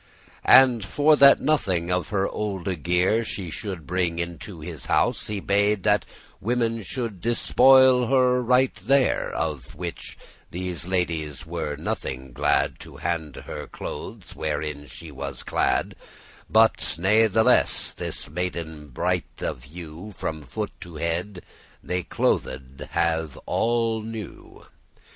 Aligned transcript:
And, 0.49 0.83
for 0.83 1.15
that 1.17 1.39
nothing 1.41 1.91
of 1.91 2.07
her 2.07 2.27
olde 2.27 2.81
gear 2.81 3.23
She 3.23 3.51
shoulde 3.51 3.85
bring 3.85 4.17
into 4.17 4.59
his 4.59 4.87
house, 4.87 5.27
he 5.27 5.39
bade 5.39 5.83
That 5.83 6.05
women 6.39 6.81
should 6.81 7.21
despoile* 7.21 8.07
her 8.09 8.41
right 8.41 8.73
there; 8.77 9.25
*strip 9.29 9.35
Of 9.39 9.75
which 9.75 10.17
these 10.49 10.87
ladies 10.87 11.45
were 11.45 11.75
nothing 11.75 12.33
glad 12.33 12.79
To 12.79 12.97
handle 12.97 13.43
her 13.43 13.67
clothes 13.67 14.35
wherein 14.35 14.87
she 14.87 15.11
was 15.11 15.43
clad: 15.43 15.95
But 16.49 16.95
natheless 16.97 17.93
this 17.93 18.27
maiden 18.27 18.87
bright 18.87 19.25
of 19.43 19.65
hue 19.65 20.15
From 20.17 20.41
foot 20.41 20.71
to 20.81 20.95
head 20.95 21.43
they 21.83 22.01
clothed 22.01 22.87
have 22.89 23.37
all 23.45 24.01
new. 24.01 24.65